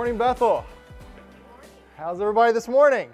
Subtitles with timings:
[0.00, 0.64] morning, Bethel.
[1.98, 3.10] How's everybody this morning?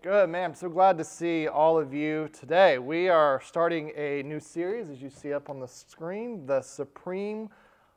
[0.00, 0.52] Good, man.
[0.52, 2.78] I'm so glad to see all of you today.
[2.78, 7.50] We are starting a new series, as you see up on the screen, The Supreme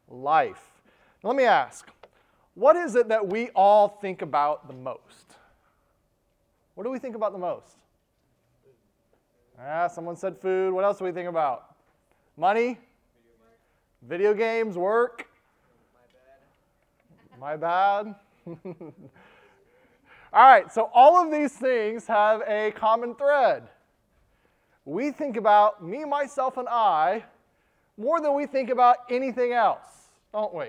[0.10, 0.74] Life.
[1.24, 1.90] Now, let me ask
[2.56, 5.36] what is it that we all think about the most?
[6.74, 7.78] What do we think about the most?
[9.58, 10.74] Ah, someone said food.
[10.74, 11.78] What else do we think about?
[12.36, 12.78] Money?
[14.02, 15.30] Video games, work?
[17.40, 18.16] My bad.
[18.48, 18.56] all
[20.34, 23.64] right, so all of these things have a common thread.
[24.86, 27.24] We think about me, myself, and I
[27.98, 30.68] more than we think about anything else, don't we?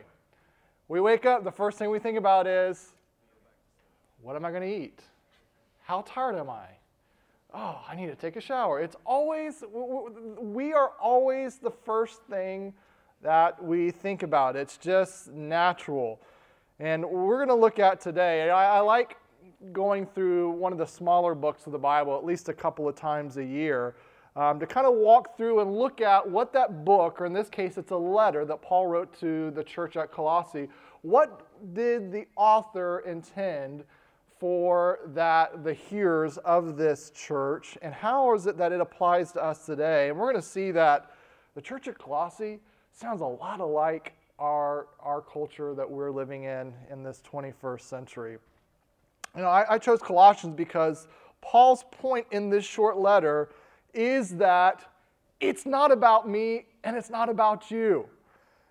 [0.88, 2.92] We wake up, the first thing we think about is
[4.22, 5.00] what am I going to eat?
[5.82, 6.66] How tired am I?
[7.54, 8.80] Oh, I need to take a shower.
[8.80, 12.74] It's always, we are always the first thing
[13.22, 14.56] that we think about.
[14.56, 16.20] It's just natural.
[16.78, 19.16] And we're going to look at today, I, I, like
[19.72, 22.94] going through one of the smaller books of the Bible at least a couple of
[22.94, 23.94] times a year
[24.36, 27.48] um, to kind of walk through and look at what that book, or in this
[27.48, 30.68] case, it's a letter that Paul wrote to the church at Colossae.
[31.00, 33.84] What did the author intend
[34.38, 39.42] for that the hearers of this church, and how is it that it applies to
[39.42, 40.10] us today?
[40.10, 41.12] And we're going to see that
[41.54, 42.60] the church at Colossae
[42.92, 48.38] sounds a lot alike our, our culture that we're living in in this 21st century.
[49.34, 51.08] You know, I, I chose Colossians because
[51.40, 53.50] Paul's point in this short letter
[53.94, 54.90] is that
[55.40, 58.08] it's not about me and it's not about you.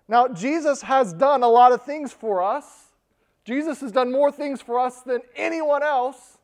[0.08, 2.86] Now, Jesus has done a lot of things for us.
[3.44, 6.38] Jesus has done more things for us than anyone else,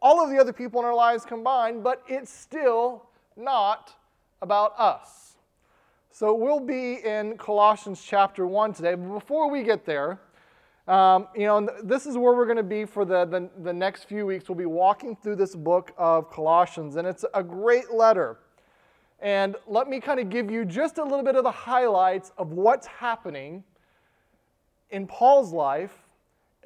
[0.00, 3.94] all of the other people in our lives combined, but it's still not
[4.40, 5.31] about us.
[6.14, 8.94] So we'll be in Colossians chapter 1 today.
[8.96, 10.20] But before we get there,
[10.86, 14.04] um, you know, this is where we're going to be for the, the, the next
[14.04, 14.46] few weeks.
[14.46, 18.36] We'll be walking through this book of Colossians, and it's a great letter.
[19.20, 22.52] And let me kind of give you just a little bit of the highlights of
[22.52, 23.64] what's happening
[24.90, 25.96] in Paul's life,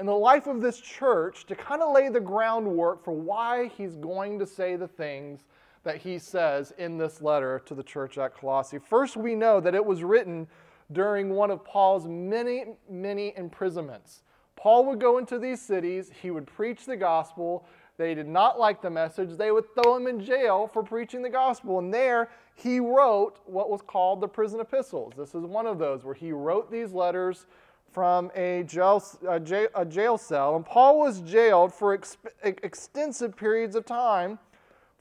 [0.00, 3.94] in the life of this church, to kind of lay the groundwork for why he's
[3.94, 5.44] going to say the things
[5.86, 8.80] that he says in this letter to the church at Colossae.
[8.80, 10.48] First, we know that it was written
[10.90, 14.24] during one of Paul's many, many imprisonments.
[14.56, 17.68] Paul would go into these cities, he would preach the gospel.
[17.98, 19.38] They did not like the message.
[19.38, 21.78] They would throw him in jail for preaching the gospel.
[21.78, 25.12] And there he wrote what was called the prison epistles.
[25.16, 27.46] This is one of those where he wrote these letters
[27.92, 29.38] from a jail, a
[29.84, 30.56] jail, cell.
[30.56, 34.40] And Paul was jailed for ex- extensive periods of time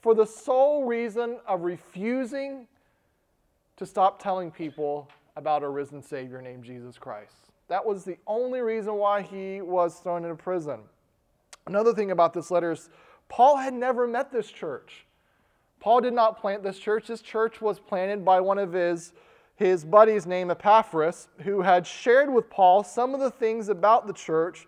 [0.05, 2.67] for the sole reason of refusing
[3.75, 7.49] to stop telling people about a risen Savior named Jesus Christ.
[7.69, 10.81] That was the only reason why he was thrown into prison.
[11.65, 12.91] Another thing about this letter is
[13.29, 15.07] Paul had never met this church.
[15.79, 17.07] Paul did not plant this church.
[17.07, 19.11] This church was planted by one of his,
[19.55, 24.13] his buddies named Epaphras, who had shared with Paul some of the things about the
[24.13, 24.67] church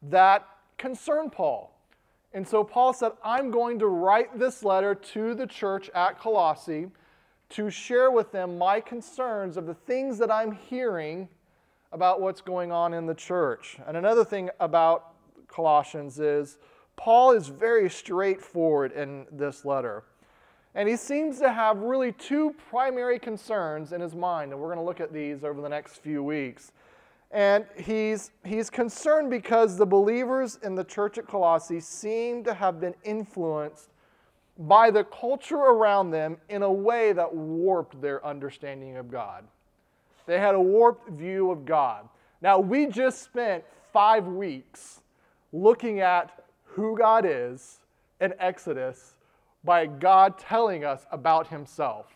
[0.00, 0.48] that
[0.78, 1.77] concerned Paul.
[2.38, 6.86] And so Paul said, I'm going to write this letter to the church at Colossae
[7.48, 11.28] to share with them my concerns of the things that I'm hearing
[11.90, 13.78] about what's going on in the church.
[13.88, 15.14] And another thing about
[15.48, 16.58] Colossians is
[16.94, 20.04] Paul is very straightforward in this letter.
[20.76, 24.78] And he seems to have really two primary concerns in his mind, and we're going
[24.78, 26.70] to look at these over the next few weeks.
[27.30, 32.80] And he's, he's concerned because the believers in the church at Colossae seem to have
[32.80, 33.90] been influenced
[34.58, 39.44] by the culture around them in a way that warped their understanding of God.
[40.26, 42.08] They had a warped view of God.
[42.40, 45.00] Now, we just spent five weeks
[45.52, 47.80] looking at who God is
[48.20, 49.14] in Exodus
[49.64, 52.06] by God telling us about himself.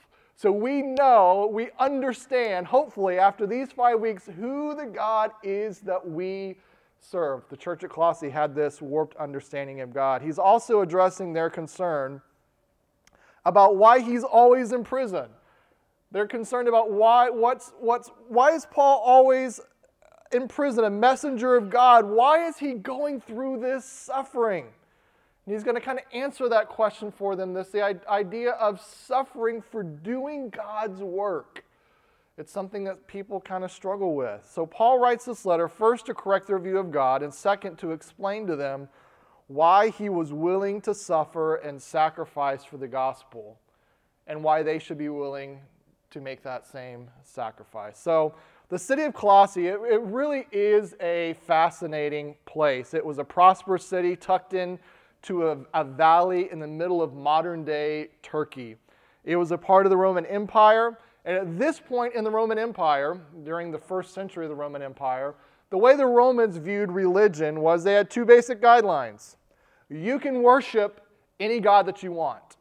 [0.42, 6.04] So we know, we understand, hopefully, after these five weeks, who the God is that
[6.04, 6.56] we
[6.98, 7.44] serve.
[7.48, 10.20] The church at Colossae had this warped understanding of God.
[10.20, 12.20] He's also addressing their concern
[13.44, 15.26] about why he's always in prison.
[16.10, 19.60] They're concerned about why, what's, what's, why is Paul always
[20.32, 22.04] in prison, a messenger of God?
[22.04, 24.66] Why is he going through this suffering?
[25.44, 28.80] And he's going to kind of answer that question for them this the idea of
[28.80, 31.64] suffering for doing God's work.
[32.38, 34.48] It's something that people kind of struggle with.
[34.50, 37.90] So Paul writes this letter first to correct their view of God, and second to
[37.90, 38.88] explain to them
[39.48, 43.58] why he was willing to suffer and sacrifice for the gospel,
[44.26, 45.60] and why they should be willing
[46.10, 47.98] to make that same sacrifice.
[47.98, 48.34] So
[48.68, 52.94] the city of Colossae, it, it really is a fascinating place.
[52.94, 54.78] It was a prosperous city tucked in
[55.22, 58.76] to a, a valley in the middle of modern day Turkey.
[59.24, 60.98] It was a part of the Roman Empire.
[61.24, 64.82] And at this point in the Roman Empire, during the first century of the Roman
[64.82, 65.34] Empire,
[65.70, 69.36] the way the Romans viewed religion was they had two basic guidelines.
[69.88, 71.06] You can worship
[71.38, 72.56] any god that you want.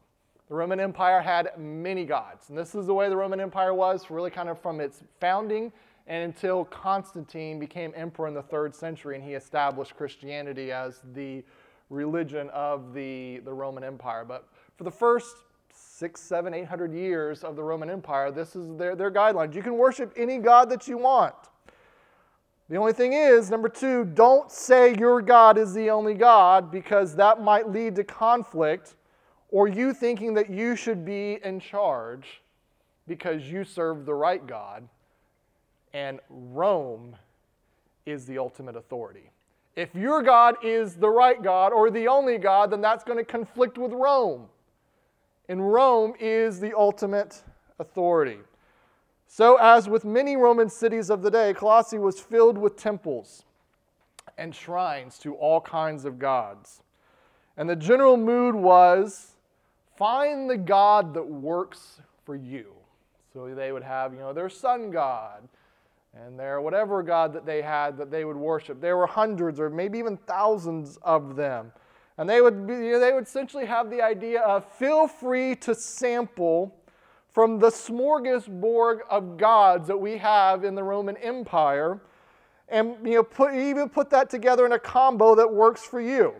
[0.48, 2.48] The Roman Empire had many gods.
[2.48, 5.72] And this is the way the Roman Empire was, really kind of from its founding
[6.06, 11.44] and until Constantine became emperor in the third century and he established Christianity as the
[11.92, 14.24] religion of the, the Roman Empire.
[14.24, 15.36] But for the first
[15.72, 19.54] six, seven, eight hundred years of the Roman Empire, this is their, their guidelines.
[19.54, 21.34] You can worship any God that you want.
[22.68, 27.14] The only thing is, number two, don't say your God is the only God because
[27.16, 28.94] that might lead to conflict
[29.50, 32.40] or you thinking that you should be in charge
[33.06, 34.88] because you serve the right God
[35.92, 37.16] and Rome
[38.06, 39.31] is the ultimate authority.
[39.74, 43.24] If your God is the right God or the only God, then that's going to
[43.24, 44.46] conflict with Rome.
[45.48, 47.42] And Rome is the ultimate
[47.78, 48.38] authority.
[49.26, 53.44] So, as with many Roman cities of the day, Colossae was filled with temples
[54.36, 56.82] and shrines to all kinds of gods.
[57.56, 59.32] And the general mood was
[59.96, 62.72] find the God that works for you.
[63.32, 65.48] So they would have, you know, their sun god
[66.14, 68.80] and their whatever God that they had that they would worship.
[68.80, 71.72] There were hundreds or maybe even thousands of them.
[72.18, 75.56] And they would, be, you know, they would essentially have the idea of feel free
[75.56, 76.76] to sample
[77.32, 82.00] from the smorgasbord of gods that we have in the Roman Empire
[82.68, 86.34] and you know, put, even put that together in a combo that works for you.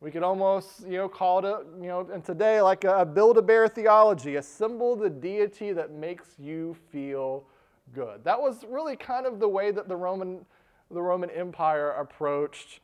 [0.00, 3.06] We could almost, you know, call it, a, you know, and today like a, a
[3.06, 7.44] build-a-bear theology, assemble the deity that makes you feel
[7.92, 8.24] good.
[8.24, 10.44] That was really kind of the way that the Roman,
[10.90, 12.80] the Roman Empire approached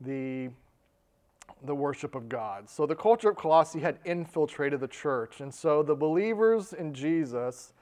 [0.00, 0.50] the,
[1.64, 2.68] the worship of God.
[2.68, 5.40] So the culture of Colossae had infiltrated the church.
[5.40, 7.72] And so the believers in Jesus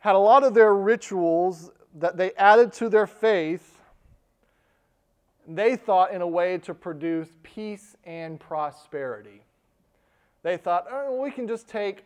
[0.00, 3.80] had a lot of their rituals that they added to their faith
[5.56, 9.42] they thought in a way to produce peace and prosperity.
[10.42, 12.04] They thought, oh, we can just take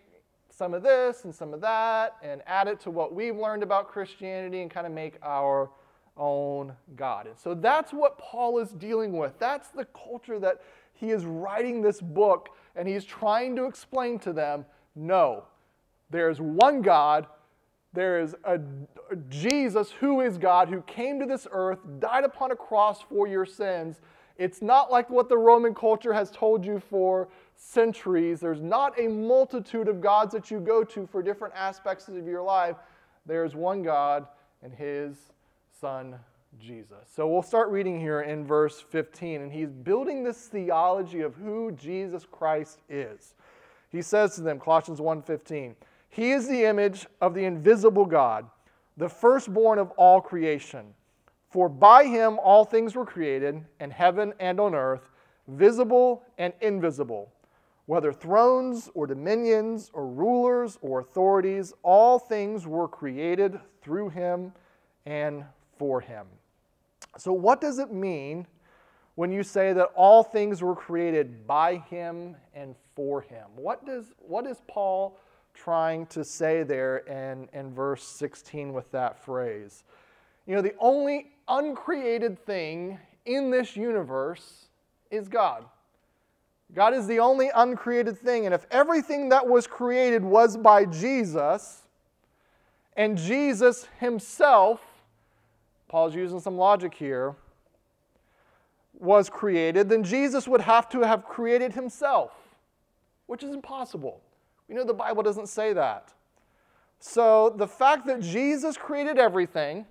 [0.56, 3.88] some of this and some of that and add it to what we've learned about
[3.88, 5.70] Christianity and kind of make our
[6.16, 7.26] own God.
[7.26, 9.38] And so that's what Paul is dealing with.
[9.38, 10.62] That's the culture that
[10.92, 14.64] he is writing this book and he's trying to explain to them
[14.96, 15.44] no,
[16.10, 17.26] there's one God.
[17.92, 18.60] There is a,
[19.10, 23.26] a Jesus who is God, who came to this earth, died upon a cross for
[23.26, 24.00] your sins.
[24.36, 28.40] It's not like what the Roman culture has told you for centuries.
[28.40, 32.42] There's not a multitude of gods that you go to for different aspects of your
[32.42, 32.76] life.
[33.26, 34.26] There's one God
[34.62, 35.16] and his
[35.80, 36.16] son
[36.58, 37.08] Jesus.
[37.14, 41.72] So we'll start reading here in verse 15 and he's building this theology of who
[41.72, 43.34] Jesus Christ is.
[43.90, 45.76] He says to them Colossians 1:15,
[46.08, 48.48] "He is the image of the invisible God,
[48.96, 50.94] the firstborn of all creation.
[51.54, 55.08] For by him all things were created, in heaven and on earth,
[55.46, 57.30] visible and invisible."
[57.86, 64.52] Whether thrones or dominions or rulers or authorities, all things were created through him
[65.06, 65.44] and
[65.78, 66.26] for him.
[67.18, 68.48] So, what does it mean
[69.14, 73.46] when you say that all things were created by him and for him?
[73.54, 75.20] What, does, what is Paul
[75.54, 79.84] trying to say there in, in verse 16 with that phrase?
[80.46, 84.66] You know, the only uncreated thing in this universe
[85.10, 85.64] is God.
[86.74, 88.46] God is the only uncreated thing.
[88.46, 91.82] And if everything that was created was by Jesus,
[92.96, 94.80] and Jesus himself,
[95.88, 97.34] Paul's using some logic here,
[98.98, 102.32] was created, then Jesus would have to have created himself,
[103.26, 104.20] which is impossible.
[104.68, 106.12] We know the Bible doesn't say that.
[107.00, 109.84] So the fact that Jesus created everything,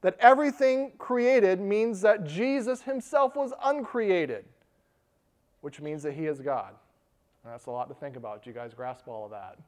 [0.00, 4.44] that everything created means that Jesus himself was uncreated
[5.60, 6.74] which means that he is God.
[7.44, 8.42] And that's a lot to think about.
[8.42, 9.58] Do you guys grasp all of that?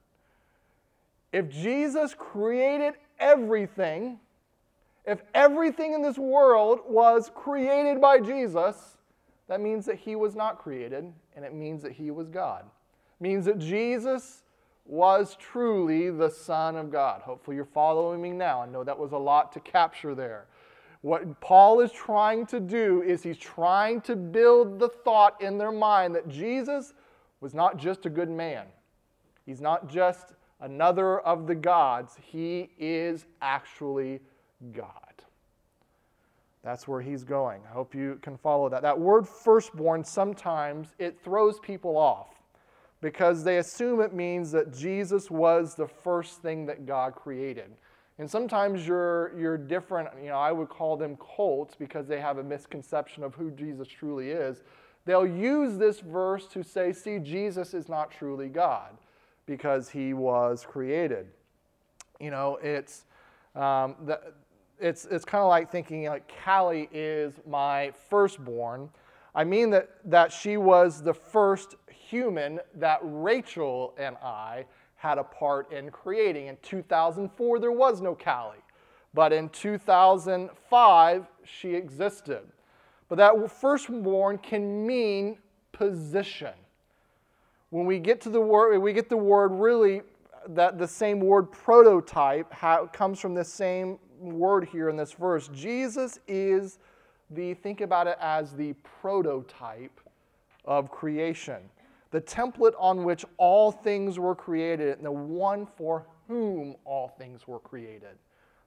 [1.33, 4.19] If Jesus created everything,
[5.05, 8.99] if everything in this world was created by Jesus,
[9.49, 12.65] that means that he was not created, and it means that he was God.
[13.21, 14.43] It means that Jesus
[14.91, 17.23] was truly the Son of God.
[17.23, 18.61] Hopefully, you're following me now.
[18.63, 20.47] I know that was a lot to capture there.
[21.03, 25.73] What Paul is trying to do is he's trying to build the thought in their
[25.73, 26.93] mind that Jesus
[27.41, 28.67] was not just a good man.
[29.47, 32.19] He's not just another of the gods.
[32.21, 34.21] He is actually
[34.73, 34.91] God.
[36.63, 37.63] That's where he's going.
[37.71, 38.83] I hope you can follow that.
[38.83, 42.40] That word firstborn sometimes it throws people off
[43.01, 47.71] because they assume it means that Jesus was the first thing that God created.
[48.19, 52.37] And sometimes you're, you're different, you know, I would call them cults because they have
[52.37, 54.63] a misconception of who Jesus truly is.
[55.07, 58.99] They'll use this verse to say, see, Jesus is not truly God
[59.47, 61.29] because he was created.
[62.21, 63.07] You know, it's,
[63.57, 63.97] um,
[64.79, 68.91] it's, it's kind of like thinking like Callie is my firstborn.
[69.35, 75.25] I mean that, that she was the first human that Rachel and I had a
[75.25, 76.49] part in creating.
[76.49, 78.59] In 2004, there was no Callie,
[79.15, 82.43] but in 2005, she existed.
[83.09, 85.39] But that firstborn can mean
[85.73, 86.53] position.
[87.71, 90.03] When we get to the word, we get the word really
[90.49, 92.53] that the same word prototype
[92.93, 95.49] comes from the same word here in this verse.
[95.49, 96.79] Jesus is
[97.31, 100.01] the think about it as the prototype
[100.65, 101.61] of creation
[102.11, 107.47] the template on which all things were created, and the one for whom all things
[107.47, 108.19] were created.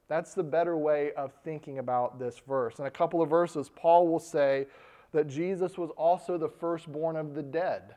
[0.08, 2.80] That's the better way of thinking about this verse.
[2.80, 4.68] In a couple of verses, Paul will say
[5.12, 7.96] that Jesus was also the firstborn of the dead.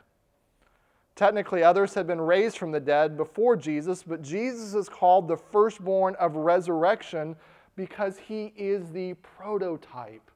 [1.14, 5.37] Technically, others had been raised from the dead before Jesus, but Jesus is called the
[5.37, 7.37] firstborn of resurrection
[7.75, 10.30] because he is the prototype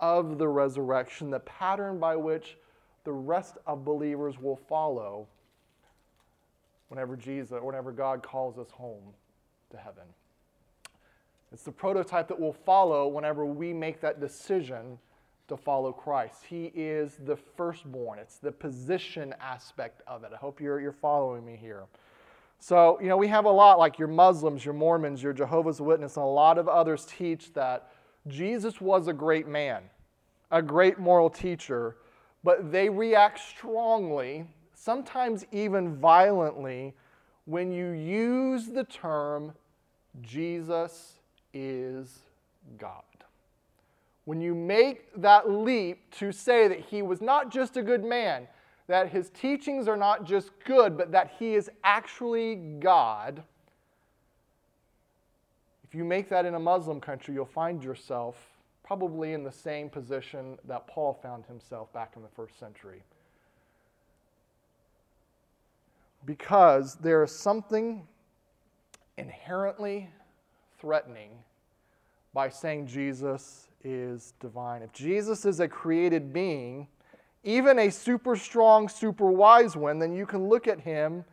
[0.00, 2.56] of the resurrection, the pattern by which
[3.04, 5.26] the rest of believers will follow
[6.88, 9.14] whenever Jesus, whenever God calls us home
[9.70, 10.04] to heaven.
[11.52, 14.98] It's the prototype that will follow whenever we make that decision
[15.48, 16.44] to follow Christ.
[16.48, 18.18] He is the firstborn.
[18.18, 20.30] It's the position aspect of it.
[20.32, 21.84] I hope you're, you're following me here.
[22.60, 26.16] So, you know, we have a lot like your Muslims, your Mormons, your Jehovah's Witness,
[26.16, 27.90] and a lot of others teach that
[28.30, 29.82] Jesus was a great man,
[30.50, 31.96] a great moral teacher,
[32.42, 36.94] but they react strongly, sometimes even violently,
[37.44, 39.52] when you use the term
[40.22, 41.14] Jesus
[41.52, 42.20] is
[42.78, 43.02] God.
[44.24, 48.46] When you make that leap to say that he was not just a good man,
[48.86, 53.42] that his teachings are not just good, but that he is actually God,
[55.90, 58.36] if you make that in a Muslim country, you'll find yourself
[58.84, 63.02] probably in the same position that Paul found himself back in the first century.
[66.24, 68.06] Because there is something
[69.18, 70.08] inherently
[70.78, 71.30] threatening
[72.32, 74.82] by saying Jesus is divine.
[74.82, 76.86] If Jesus is a created being,
[77.42, 81.24] even a super strong, super wise one, then you can look at him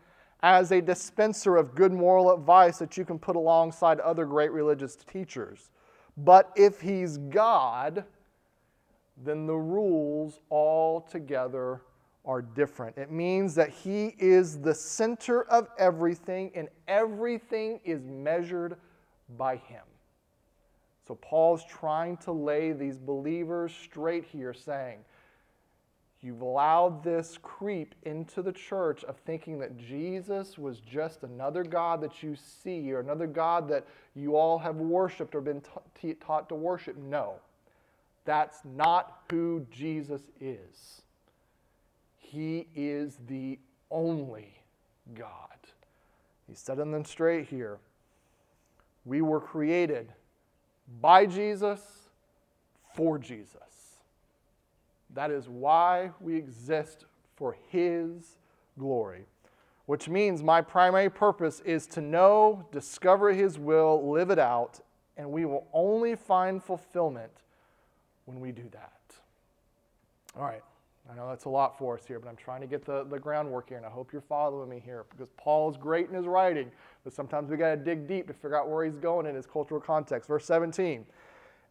[0.44, 4.96] as a dispenser of good moral advice that you can put alongside other great religious
[4.96, 5.72] teachers.
[6.17, 8.03] But if he's God,
[9.24, 11.82] then the rules altogether
[12.25, 12.98] are different.
[12.98, 18.75] It means that he is the center of everything, and everything is measured
[19.38, 19.84] by him.
[21.08, 25.00] So Paul's trying to lay these believers straight here, saying,
[26.22, 32.02] You've allowed this creep into the church of thinking that Jesus was just another God
[32.02, 35.62] that you see or another God that you all have worshiped or been
[36.00, 36.98] t- taught to worship.
[36.98, 37.36] No,
[38.26, 41.04] that's not who Jesus is.
[42.18, 43.60] He is the
[43.92, 44.60] only
[45.14, 45.58] God.
[46.48, 47.78] He's setting them straight here.
[49.06, 50.12] We were created
[51.00, 51.80] by Jesus
[52.96, 53.67] for Jesus.
[55.14, 58.38] That is why we exist for His
[58.78, 59.26] glory.
[59.86, 64.82] Which means my primary purpose is to know, discover His will, live it out,
[65.16, 67.32] and we will only find fulfillment
[68.26, 68.92] when we do that.
[70.36, 70.62] All right,
[71.12, 73.18] I know that's a lot for us here, but I'm trying to get the, the
[73.18, 76.28] groundwork here, and I hope you're following me here because Paul is great in his
[76.28, 76.70] writing,
[77.04, 79.46] but sometimes we got to dig deep to figure out where he's going in his
[79.46, 80.28] cultural context.
[80.28, 81.06] Verse 17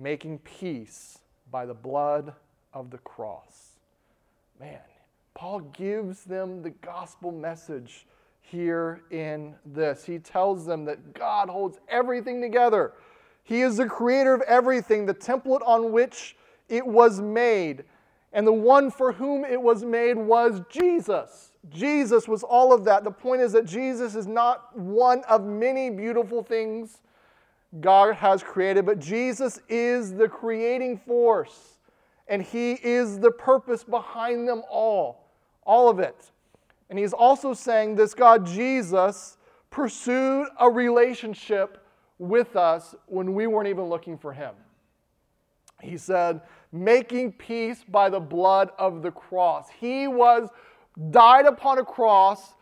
[0.00, 1.18] making peace
[1.50, 2.32] by the blood
[2.72, 3.72] of the cross.
[4.58, 4.78] Man,
[5.34, 8.06] Paul gives them the gospel message
[8.40, 10.04] here in this.
[10.04, 12.92] He tells them that God holds everything together.
[13.44, 16.36] He is the creator of everything, the template on which
[16.68, 17.84] it was made.
[18.32, 21.52] And the one for whom it was made was Jesus.
[21.68, 23.04] Jesus was all of that.
[23.04, 27.00] The point is that Jesus is not one of many beautiful things
[27.78, 31.78] God has created, but Jesus is the creating force,
[32.26, 35.28] and He is the purpose behind them all,
[35.64, 36.32] all of it.
[36.88, 39.38] And He's also saying this God, Jesus,
[39.70, 41.86] pursued a relationship
[42.18, 44.54] with us when we weren't even looking for Him.
[45.80, 49.68] He said, making peace by the blood of the cross.
[49.70, 50.48] He was
[51.10, 52.54] died upon a cross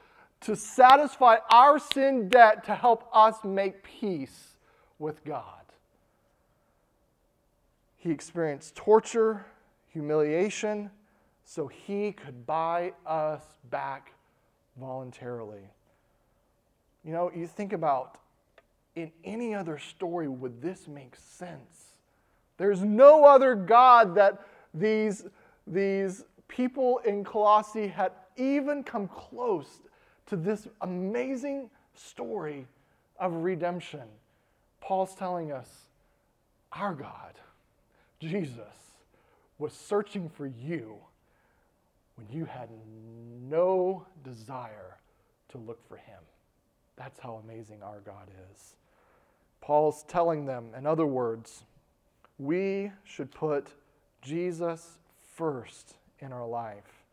[0.43, 4.48] to satisfy our sin debt to help us make peace
[4.99, 5.65] with God.
[7.97, 9.45] He experienced torture,
[9.93, 10.91] humiliation,
[11.45, 14.13] so he could buy us back
[14.79, 15.71] voluntarily.
[17.05, 18.19] You know, you think about
[18.95, 21.95] in any other story, would this make sense?
[22.57, 25.25] There's no other God that these,
[25.67, 29.81] these people in Colossae had even come close
[30.27, 32.67] to this amazing story
[33.19, 34.03] of redemption.
[34.81, 35.69] Paul's telling us
[36.73, 37.35] our God,
[38.21, 38.95] Jesus,
[39.59, 40.97] was searching for you
[42.17, 42.69] when you had
[43.49, 44.99] no desire
[45.51, 46.21] to look for him.
[46.97, 48.77] That's how amazing our God is.
[49.61, 51.65] Paul's telling them, in other words,
[52.39, 53.69] we should put
[54.23, 54.99] Jesus
[55.35, 57.05] first in our life.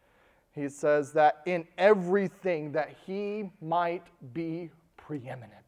[0.54, 4.04] He says that in everything that he might
[4.34, 5.65] be preeminent.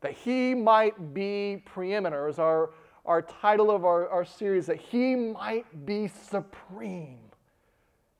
[0.00, 2.70] That he might be preeminent, as our,
[3.04, 7.18] our title of our, our series, that he might be supreme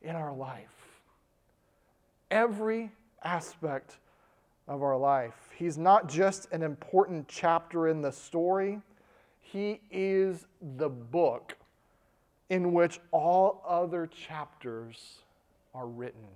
[0.02, 1.00] in our life.
[2.30, 2.90] Every
[3.22, 3.96] aspect
[4.68, 5.50] of our life.
[5.56, 8.80] He's not just an important chapter in the story,
[9.40, 11.56] he is the book
[12.50, 15.18] in which all other chapters
[15.74, 16.28] are written.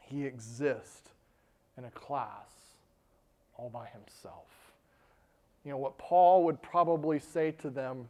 [0.00, 1.10] He exists
[1.76, 2.53] in a class
[3.56, 4.46] all by himself.
[5.64, 8.08] You know, what Paul would probably say to them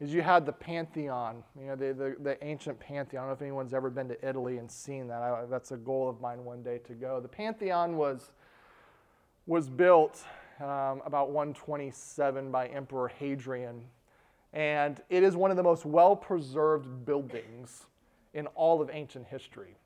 [0.00, 3.24] is you had the Pantheon, you know, the, the, the ancient Pantheon.
[3.24, 5.22] I don't know if anyone's ever been to Italy and seen that.
[5.22, 7.20] I, that's a goal of mine one day to go.
[7.20, 8.32] The Pantheon was,
[9.46, 10.24] was built
[10.60, 13.84] um, about 127 by Emperor Hadrian.
[14.52, 17.86] And it is one of the most well preserved buildings
[18.34, 19.76] in all of ancient history.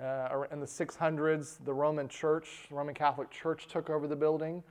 [0.00, 4.62] Uh, in the 600s, the Roman Church, Roman Catholic Church, took over the building,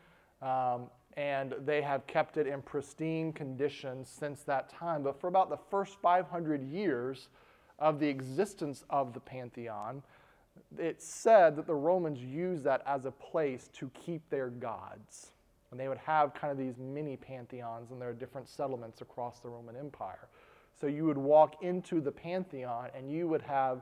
[0.41, 5.03] um, and they have kept it in pristine condition since that time.
[5.03, 7.27] But for about the first 500 years
[7.77, 10.01] of the existence of the Pantheon,
[10.77, 15.31] it's said that the Romans used that as a place to keep their gods.
[15.71, 19.49] And they would have kind of these mini pantheons in their different settlements across the
[19.49, 20.27] Roman Empire.
[20.79, 23.81] So you would walk into the pantheon and you would have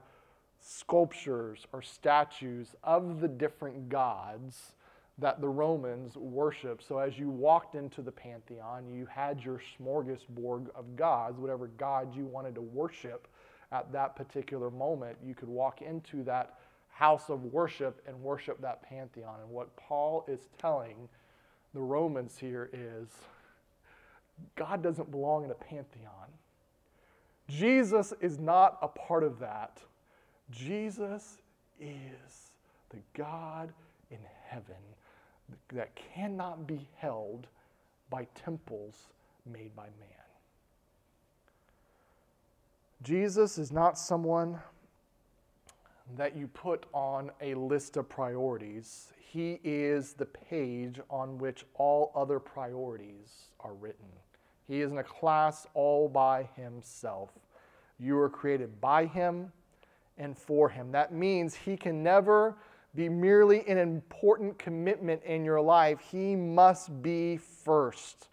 [0.59, 4.73] sculptures or statues of the different gods
[5.19, 6.87] that the Romans worshiped.
[6.87, 12.15] So as you walked into the pantheon, you had your smorgasbord of gods, whatever god
[12.15, 13.27] you wanted to worship
[13.71, 15.17] at that particular moment.
[15.25, 16.55] You could walk into that
[16.89, 19.39] house of worship and worship that pantheon.
[19.41, 21.09] And what Paul is telling
[21.73, 23.07] the Romans here is
[24.55, 26.27] God doesn't belong in a pantheon.
[27.49, 29.79] Jesus is not a part of that.
[30.51, 31.37] Jesus
[31.79, 32.51] is
[32.89, 33.73] the God
[34.09, 34.75] in heaven
[35.73, 37.47] that cannot be held
[38.09, 39.07] by temples
[39.45, 40.17] made by man.
[43.03, 44.59] Jesus is not someone
[46.15, 49.11] that you put on a list of priorities.
[49.19, 54.07] He is the page on which all other priorities are written.
[54.67, 57.31] He is in a class all by himself.
[57.99, 59.51] You were created by him
[60.17, 60.91] and for him.
[60.91, 62.55] That means he can never
[62.95, 65.99] be merely an important commitment in your life.
[65.99, 68.27] He must be first.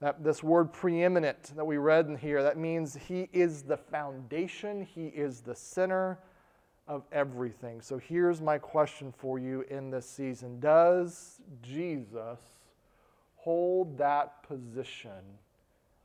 [0.00, 4.82] That, this word preeminent that we read in here, that means he is the foundation,
[4.82, 6.18] he is the center,
[6.88, 7.80] of everything.
[7.80, 12.38] So here's my question for you in this season Does Jesus
[13.36, 15.10] hold that position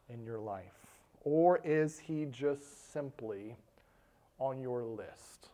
[0.09, 0.63] in your life?
[1.23, 3.55] Or is he just simply
[4.41, 5.49] on your list?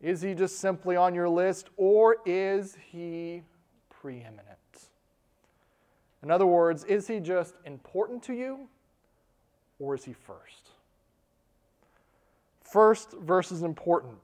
[0.00, 3.42] Is he just simply on your list, or is he
[3.90, 4.46] preeminent?
[6.22, 8.68] In other words, is he just important to you,
[9.78, 10.70] or is he first?
[12.62, 14.14] First versus important.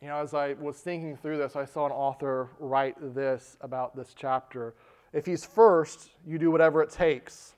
[0.00, 3.94] You know, as I was thinking through this, I saw an author write this about
[3.94, 4.74] this chapter.
[5.12, 7.54] If he's first, you do whatever it takes.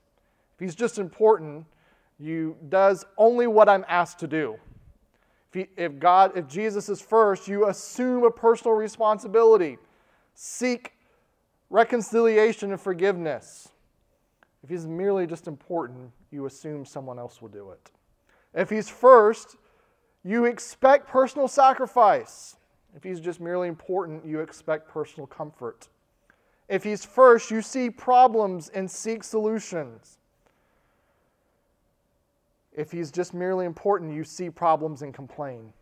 [0.55, 1.64] If he's just important,
[2.25, 4.59] you does only what I'm asked to do.
[5.53, 9.79] If, he, if God, if Jesus is first, you assume a personal responsibility.
[10.35, 10.93] Seek
[11.71, 13.69] reconciliation and forgiveness.
[14.63, 17.91] If he's merely just important, you assume someone else will do it.
[18.55, 19.57] If he's first,
[20.25, 22.57] you expect personal sacrifice.
[22.97, 25.89] If he's just merely important, you expect personal comfort.
[26.69, 30.19] If he's first, you see problems and seek solutions.
[32.75, 35.73] If he's just merely important, you see problems and complain.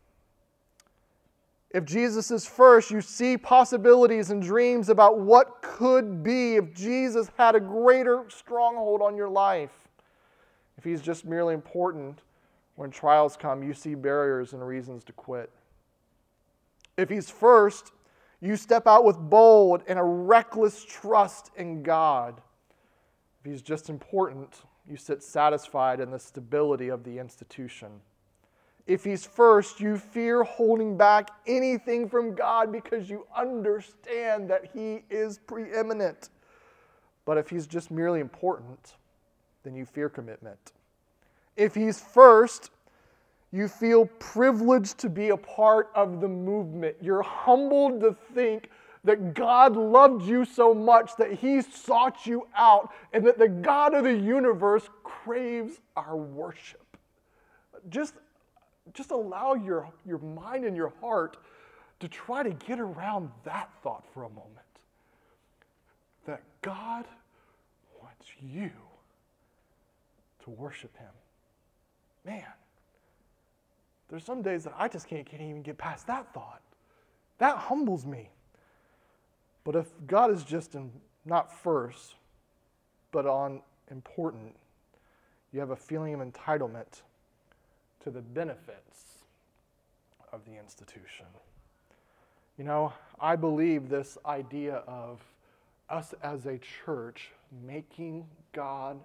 [1.71, 7.31] If Jesus is first, you see possibilities and dreams about what could be if Jesus
[7.39, 9.89] had a greater stronghold on your life.
[10.77, 12.21] If he's just merely important,
[12.77, 15.51] when trials come, you see barriers and reasons to quit.
[16.99, 17.93] If he's first,
[18.43, 22.43] you step out with bold and a reckless trust in God.
[23.41, 28.01] If he's just important, you sit satisfied in the stability of the institution.
[28.87, 35.05] If he's first, you fear holding back anything from God because you understand that he
[35.09, 36.31] is preeminent.
[37.25, 38.95] But if he's just merely important,
[39.63, 40.73] then you fear commitment.
[41.57, 42.71] If he's first,
[43.53, 46.97] you feel privileged to be a part of the movement.
[47.01, 48.71] You're humbled to think
[49.05, 53.95] that God loved you so much that he sought you out and that the God
[53.95, 56.97] of the universe craves our worship.
[57.89, 58.15] Just,
[58.95, 61.37] just allow your, your mind and your heart
[61.99, 64.49] to try to get around that thought for a moment.
[66.27, 67.05] That God
[68.01, 68.71] wants you
[70.45, 71.11] to worship him.
[72.25, 72.45] Man,
[74.09, 76.61] there's some days that I just can't, can't even get past that thought.
[77.39, 78.31] That humbles me.
[79.65, 80.91] But if God is just in,
[81.25, 82.15] not first,
[83.13, 84.57] but on important,
[85.53, 87.03] you have a feeling of entitlement
[88.03, 89.19] to the benefits
[90.33, 91.27] of the institution.
[92.59, 95.21] You know, I believe this idea of
[95.89, 97.31] us as a church
[97.67, 98.99] making God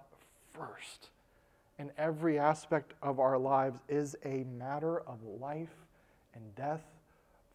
[0.52, 1.10] first
[1.78, 5.86] in every aspect of our lives is a matter of life
[6.34, 6.82] and death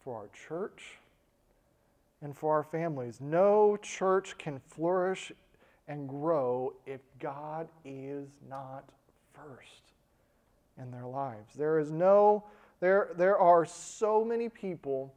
[0.02, 0.98] for our church
[2.22, 3.20] and for our families.
[3.20, 5.32] No church can flourish
[5.88, 8.90] and grow if God is not
[9.32, 9.92] first
[10.80, 11.54] in their lives.
[11.54, 12.44] There is no
[12.80, 15.14] there there are so many people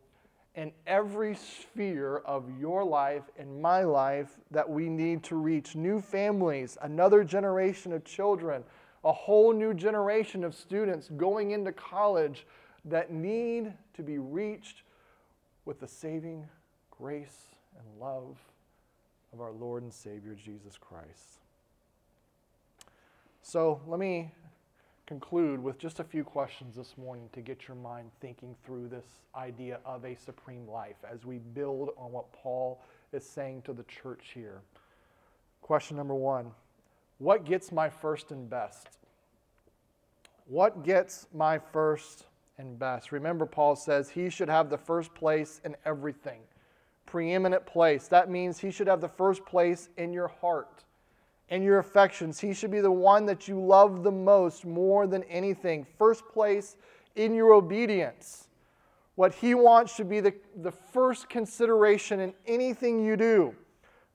[0.55, 6.01] in every sphere of your life and my life that we need to reach new
[6.01, 8.63] families, another generation of children,
[9.03, 12.47] a whole new generation of students going into college
[12.85, 14.81] that need to be reached
[15.65, 16.47] with the saving
[16.97, 17.45] grace
[17.77, 18.37] and love
[19.33, 21.39] of our Lord and Savior Jesus Christ.
[23.43, 24.31] So let me
[25.05, 29.05] conclude with just a few questions this morning to get your mind thinking through this
[29.35, 32.81] idea of a supreme life as we build on what Paul
[33.13, 34.61] is saying to the church here.
[35.61, 36.51] Question number one
[37.19, 38.89] What gets my first and best?
[40.47, 42.25] What gets my first
[42.57, 43.11] and best?
[43.11, 46.39] Remember, Paul says he should have the first place in everything
[47.07, 48.07] preeminent place.
[48.07, 50.83] That means he should have the first place in your heart,
[51.49, 52.39] in your affections.
[52.39, 55.87] He should be the one that you love the most, more than anything.
[55.97, 56.77] First place
[57.15, 58.49] in your obedience.
[59.15, 63.55] What he wants should be the, the first consideration in anything you do.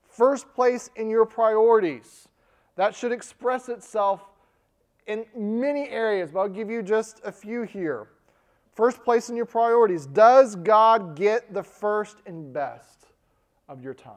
[0.08, 2.28] First place in your priorities.
[2.76, 4.22] That should express itself
[5.06, 8.06] in many areas, but I'll give you just a few here.
[8.74, 10.06] First place in your priorities.
[10.06, 13.06] Does God get the first and best
[13.68, 14.14] of your time?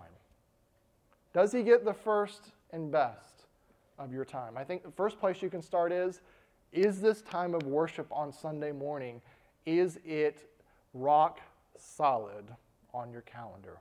[1.34, 3.44] Does He get the first and best
[4.00, 4.58] of your time?
[4.58, 6.22] I think the first place you can start is
[6.72, 9.22] Is this time of worship on Sunday morning,
[9.65, 10.50] is it
[10.94, 11.39] rock
[11.78, 12.46] solid
[12.94, 13.80] on your calendar?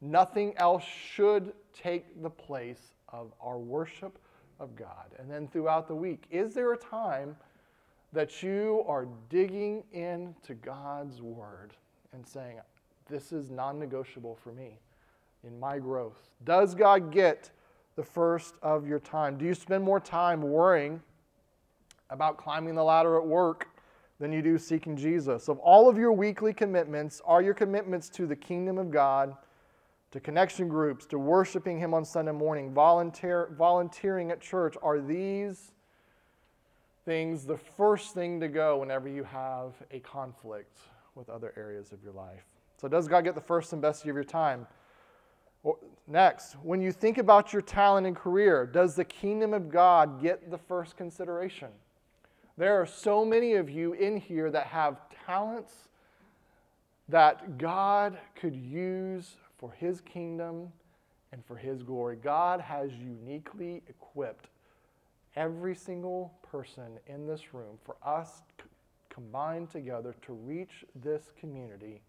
[0.00, 4.18] Nothing else should take the place of our worship
[4.60, 5.06] of God.
[5.18, 7.36] And then throughout the week, is there a time?
[8.14, 11.74] That you are digging into God's Word
[12.12, 12.60] and saying,
[13.10, 14.78] This is non negotiable for me
[15.42, 16.30] in my growth?
[16.44, 17.50] Does God get
[17.96, 19.36] the first of your time?
[19.36, 21.02] Do you spend more time worrying
[22.08, 23.68] about climbing the ladder at work
[24.20, 25.48] than you do seeking Jesus?
[25.48, 29.36] Of all of your weekly commitments, are your commitments to the kingdom of God?
[30.12, 35.72] To connection groups, to worshiping Him on Sunday morning, volunteer, volunteering at church, are these
[37.04, 40.78] things the first thing to go whenever you have a conflict
[41.14, 42.44] with other areas of your life.
[42.80, 44.66] So, does God get the first and best of your time?
[46.06, 50.50] Next, when you think about your talent and career, does the kingdom of God get
[50.50, 51.68] the first consideration?
[52.58, 55.72] There are so many of you in here that have talents
[57.08, 60.70] that God could use for his kingdom
[61.32, 62.16] and for his glory.
[62.16, 64.48] God has uniquely equipped
[65.36, 68.42] every single person in this room for us
[69.08, 72.00] combined together to reach this community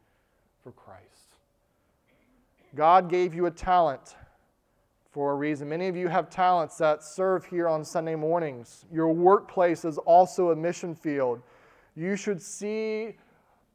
[0.62, 1.34] for Christ.
[2.76, 4.16] God gave you a talent
[5.10, 5.68] for a reason.
[5.68, 8.86] Many of you have talents that serve here on Sunday mornings.
[8.94, 11.42] Your workplace is also a mission field.
[11.96, 13.18] You should see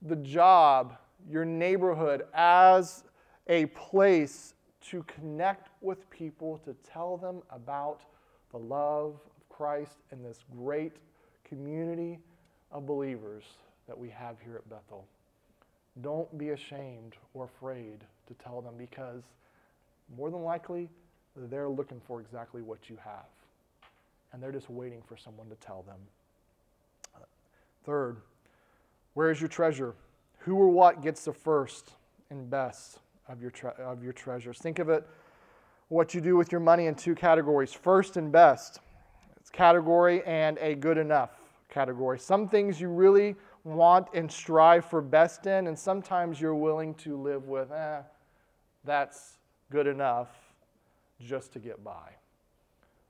[0.03, 0.97] the job,
[1.29, 3.03] your neighborhood, as
[3.49, 8.03] a place to connect with people, to tell them about
[8.53, 9.19] the love
[9.61, 10.95] Christ and this great
[11.47, 12.19] community
[12.73, 13.45] of believers
[13.87, 15.05] that we have here at Bethel.
[16.01, 19.23] Don't be ashamed or afraid to tell them because
[20.17, 20.89] more than likely
[21.37, 23.27] they're looking for exactly what you have.
[24.33, 25.99] And they're just waiting for someone to tell them.
[27.85, 28.17] Third,
[29.13, 29.95] where is your treasure?
[30.39, 31.91] Who or what gets the first
[32.31, 34.59] and best of your, tre- of your treasures?
[34.59, 35.07] Think of it,
[35.89, 38.81] what you do with your money in two categories first and best.
[39.53, 41.31] Category and a good enough
[41.69, 42.19] category.
[42.19, 47.17] Some things you really want and strive for best in, and sometimes you're willing to
[47.17, 48.01] live with, eh,
[48.85, 49.39] that's
[49.71, 50.29] good enough
[51.21, 52.15] just to get by.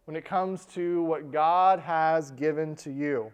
[0.05, 3.33] When it comes to what God has given to you,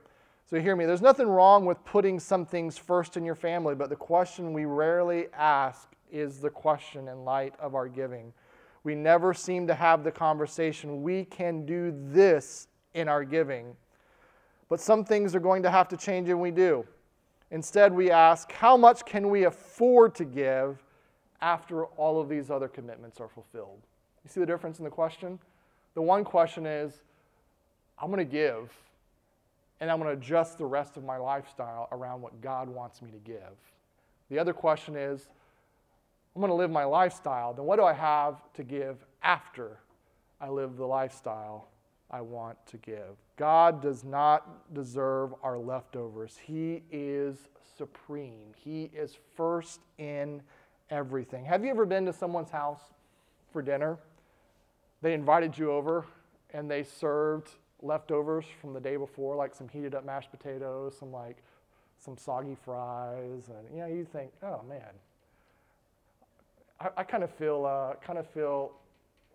[0.48, 3.88] so hear me, there's nothing wrong with putting some things first in your family, but
[3.88, 8.32] the question we rarely ask is the question in light of our giving.
[8.84, 11.02] We never seem to have the conversation.
[11.02, 13.76] We can do this in our giving.
[14.68, 16.84] But some things are going to have to change, and we do.
[17.52, 20.82] Instead, we ask, how much can we afford to give
[21.40, 23.78] after all of these other commitments are fulfilled?
[24.24, 25.38] You see the difference in the question?
[25.94, 26.92] The one question is,
[27.98, 28.72] I'm going to give,
[29.80, 33.10] and I'm going to adjust the rest of my lifestyle around what God wants me
[33.12, 33.54] to give.
[34.30, 35.28] The other question is,
[36.34, 39.78] I'm going to live my lifestyle, then what do I have to give after
[40.40, 41.68] I live the lifestyle
[42.10, 43.16] I want to give?
[43.36, 46.38] God does not deserve our leftovers.
[46.42, 50.42] He is supreme, He is first in
[50.90, 51.44] everything.
[51.44, 52.80] Have you ever been to someone's house
[53.52, 53.98] for dinner?
[55.02, 56.06] They invited you over
[56.52, 57.50] and they served
[57.82, 61.36] leftovers from the day before, like some heated up mashed potatoes, some like
[61.98, 64.80] some soggy fries, and you know, you think, oh man,
[66.80, 68.72] I, I kind of feel uh, kind of feel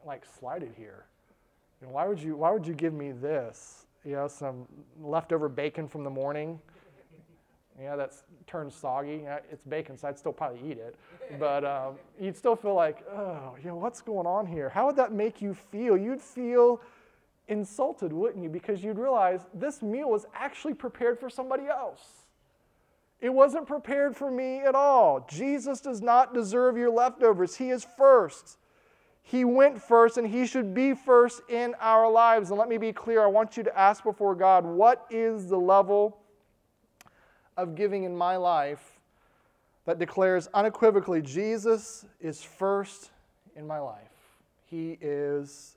[0.06, 1.06] like slighted here.
[1.82, 3.82] You know, why would you why would you give me this?
[4.06, 4.67] you know, some
[5.02, 6.60] leftover bacon from the morning.
[7.80, 9.24] Yeah, that's turned soggy.
[9.52, 10.96] It's bacon, so I'd still probably eat it.
[11.39, 14.70] But um, you'd still feel like, oh, you know, what's going on here?
[14.70, 15.98] How would that make you feel?
[15.98, 16.82] You'd feel
[17.48, 18.50] insulted, wouldn't you?
[18.50, 22.26] Because you'd realize this meal was actually prepared for somebody else.
[23.20, 25.26] It wasn't prepared for me at all.
[25.30, 27.56] Jesus does not deserve your leftovers.
[27.56, 28.58] He is first.
[29.24, 32.50] He went first and He should be first in our lives.
[32.50, 35.58] And let me be clear I want you to ask before God what is the
[35.58, 36.18] level
[37.58, 39.00] of giving in my life
[39.86, 43.12] that declares unequivocally Jesus is first
[43.56, 44.10] in my life?
[44.66, 45.76] He is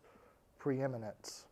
[0.59, 1.44] preeminent.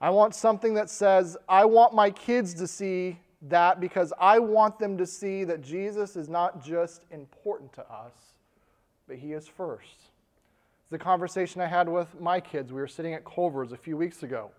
[0.00, 4.78] I want something that says, I want my kids to see that because I want
[4.78, 8.12] them to see that Jesus is not just important to us,
[9.06, 10.10] but He is first.
[10.86, 12.72] It's the conversation I had with my kids.
[12.72, 14.52] We were sitting at Culver's a few weeks ago.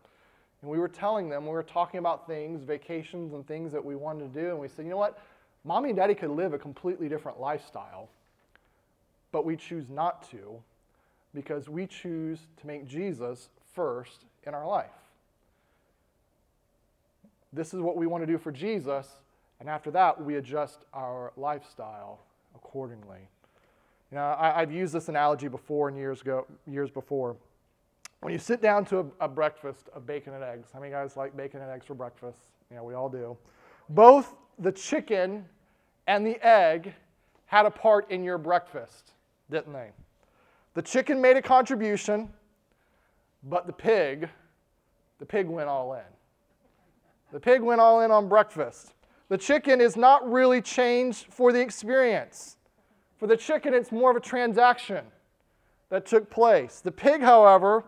[0.62, 3.96] And we were telling them, we were talking about things, vacations and things that we
[3.96, 4.50] wanted to do.
[4.50, 5.18] And we said, you know what?
[5.64, 8.10] Mommy and daddy could live a completely different lifestyle,
[9.32, 10.62] but we choose not to
[11.34, 14.92] because we choose to make Jesus first in our life.
[17.54, 19.08] This is what we want to do for Jesus,
[19.62, 22.20] and after that, we adjust our lifestyle
[22.54, 23.30] accordingly.
[24.12, 27.36] You know, I, have used this analogy before and years ago, years before.
[28.22, 31.18] When you sit down to a, a breakfast of bacon and eggs, how many guys
[31.18, 32.40] like bacon and eggs for breakfast?
[32.72, 33.38] Yeah, we all do.
[33.90, 35.46] Both the chicken
[36.08, 36.94] and the egg
[37.46, 39.12] had a part in your breakfast,
[39.50, 39.90] didn't they?
[40.74, 42.30] The chicken made a contribution,
[43.44, 44.30] but the pig,
[45.20, 46.02] the pig went all in.
[47.32, 48.94] The pig went all in on breakfast.
[49.30, 52.57] The chicken is not really changed for the experience.
[53.18, 55.06] For the chicken, it's more of a transaction
[55.90, 56.80] that took place.
[56.80, 57.84] The pig, however,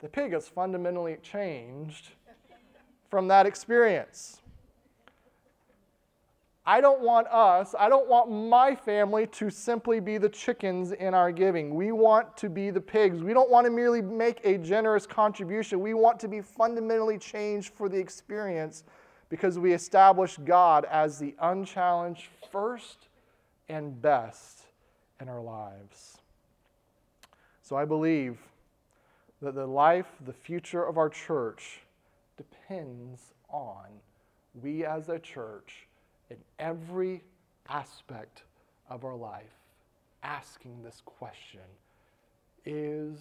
[0.00, 2.10] the pig has fundamentally changed
[3.10, 4.40] from that experience.
[6.68, 11.14] I don't want us, I don't want my family to simply be the chickens in
[11.14, 11.76] our giving.
[11.76, 13.22] We want to be the pigs.
[13.22, 15.78] We don't want to merely make a generous contribution.
[15.80, 18.82] We want to be fundamentally changed for the experience
[19.28, 23.06] because we establish God as the unchallenged first
[23.68, 24.62] and best
[25.20, 26.18] in our lives.
[27.62, 28.38] So I believe
[29.42, 31.80] that the life, the future of our church
[32.36, 33.86] depends on
[34.62, 35.86] we as a church
[36.30, 37.22] in every
[37.68, 38.42] aspect
[38.88, 39.44] of our life
[40.22, 41.60] asking this question
[42.64, 43.18] Is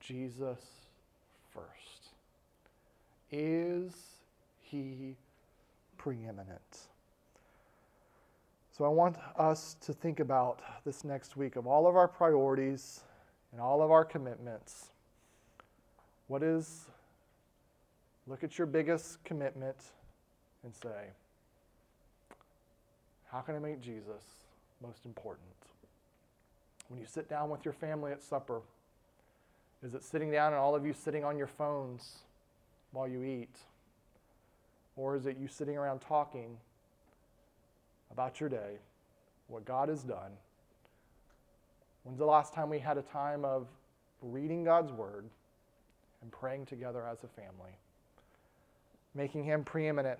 [0.00, 0.60] Jesus
[1.52, 2.08] first?
[3.30, 3.92] Is
[4.60, 5.16] he
[5.96, 6.88] preeminent?
[8.76, 13.04] So I want us to think about this next week of all of our priorities
[13.52, 14.86] and all of our commitments.
[16.26, 16.86] What is,
[18.26, 19.76] look at your biggest commitment
[20.64, 21.12] and say,
[23.30, 24.24] how can I make Jesus
[24.82, 25.46] most important?
[26.88, 28.60] When you sit down with your family at supper,
[29.84, 32.18] is it sitting down and all of you sitting on your phones
[32.90, 33.56] while you eat?
[34.96, 36.56] Or is it you sitting around talking
[38.14, 38.78] about your day,
[39.48, 40.32] what God has done?
[42.04, 43.66] When's the last time we had a time of
[44.22, 45.26] reading God's Word
[46.22, 47.76] and praying together as a family?
[49.14, 50.18] Making Him preeminent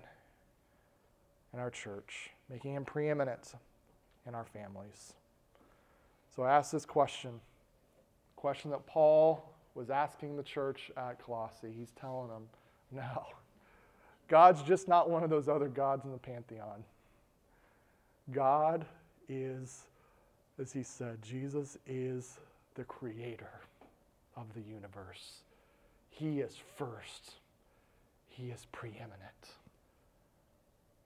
[1.55, 3.53] in our church, making him preeminent
[4.27, 5.13] in our families.
[6.35, 7.39] So I ask this question,
[8.35, 11.73] question that Paul was asking the church at Colossae.
[11.75, 12.43] He's telling them,
[12.91, 13.25] no,
[14.27, 16.83] God's just not one of those other gods in the pantheon.
[18.31, 18.85] God
[19.29, 19.83] is,
[20.59, 22.39] as he said, Jesus is
[22.75, 23.61] the creator
[24.35, 25.39] of the universe.
[26.09, 27.33] He is first,
[28.29, 29.19] He is preeminent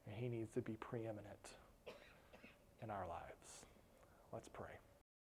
[0.05, 1.55] and He needs to be preeminent
[2.83, 3.65] in our lives.
[4.31, 4.67] Let's pray.